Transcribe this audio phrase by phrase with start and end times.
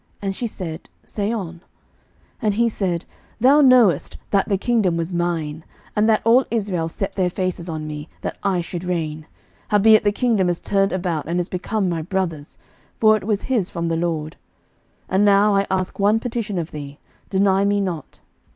[0.19, 1.59] And she said, Say on.
[2.41, 3.05] 11:002:015 And he said,
[3.39, 5.63] Thou knowest that the kingdom was mine,
[5.95, 9.27] and that all Israel set their faces on me, that I should reign:
[9.67, 12.57] howbeit the kingdom is turned about, and is become my brother's:
[12.99, 14.37] for it was his from the LORD.
[15.01, 16.97] 11:002:016 And now I ask one petition of thee,
[17.29, 18.21] deny me not.